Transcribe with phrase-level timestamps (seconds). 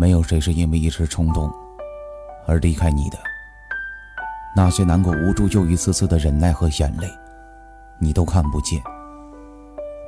[0.00, 1.52] 没有谁是因为一时冲动
[2.46, 3.18] 而离开你的。
[4.56, 7.06] 那些难过、无助又一次次的忍耐和眼泪，
[7.98, 8.80] 你都看不见。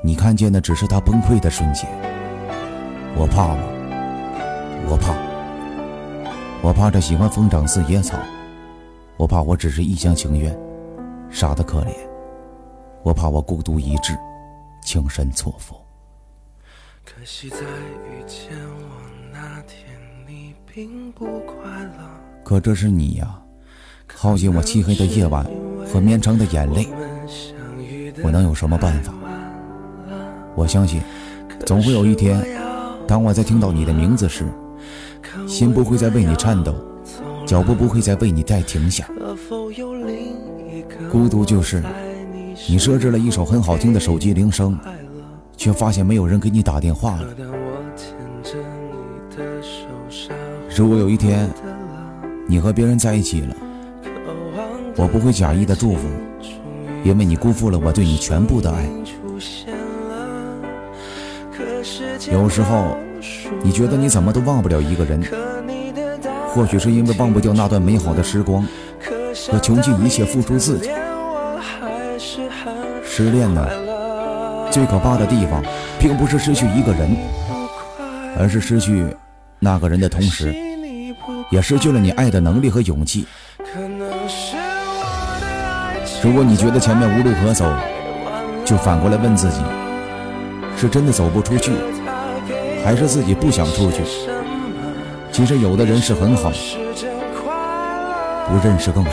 [0.03, 1.87] 你看见的只是他崩溃的瞬间。
[3.15, 3.63] 我怕吗？
[4.89, 5.15] 我怕。
[6.67, 8.19] 我怕这喜欢疯长似野草。
[9.19, 10.59] 我怕我只是一厢情愿，
[11.29, 11.95] 傻得可怜。
[13.03, 14.17] 我怕我孤独一掷，
[14.81, 15.77] 情深错付。
[17.05, 19.87] 可惜在遇见我那天，
[20.29, 21.99] 你并不快乐。
[22.45, 23.39] 可这是你呀。
[24.15, 25.45] 耗尽我漆黑的夜晚
[25.87, 26.87] 和绵长的眼泪，
[28.23, 29.13] 我能有什么办法？
[30.55, 31.01] 我相信，
[31.65, 32.45] 总会有一天，
[33.09, 34.47] 当我在听到你的名字时，
[35.49, 36.75] 心不会再为你颤抖，
[37.47, 39.09] 脚步不会再为你再停下。
[41.11, 41.83] 孤独就是，
[42.69, 44.79] 你设置了一首很好听的手机铃声，
[45.57, 47.35] 却发现没有人给你打电话了。
[50.77, 51.49] 如果有一天，
[52.47, 53.57] 你和别人在一起了。
[54.97, 56.09] 我不会假意的祝福，
[57.03, 58.85] 因为你辜负了我对你全部的爱。
[62.31, 62.97] 有时候，
[63.63, 65.23] 你觉得你怎么都忘不了一个人，
[66.49, 68.67] 或许是因为忘不掉那段美好的时光，
[69.51, 70.91] 和穷尽一切付出自己。
[73.05, 73.67] 失恋呢，
[74.71, 75.63] 最可怕的地方，
[75.99, 77.17] 并不是失去一个人，
[78.39, 79.05] 而是失去
[79.65, 80.53] 那个人的同时，
[81.49, 83.25] 也失去了你爱的能力和勇气。
[86.21, 87.73] 如果你觉得前面无路可走，
[88.65, 89.61] 就反过来问自己：
[90.77, 91.71] 是真的走不出去，
[92.85, 94.03] 还是自己不想出去？
[95.31, 96.51] 其实有的人是很好，
[98.49, 99.13] 不认识更好。